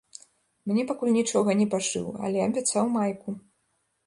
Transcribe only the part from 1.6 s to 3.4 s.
пашыў, але абяцаў майку.